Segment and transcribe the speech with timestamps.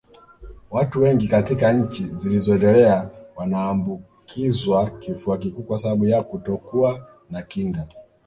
[0.71, 7.87] Watu wengi katika nchi zilizoendelea wanaambukizwa kifua kikuu kwa sababu ya kutokuwa na kinga